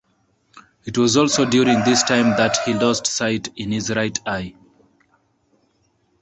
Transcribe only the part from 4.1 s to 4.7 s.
eye.